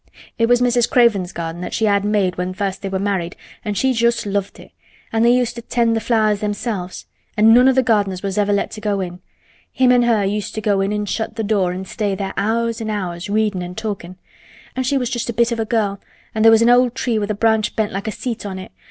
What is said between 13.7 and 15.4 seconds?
talkin'. An' she was just a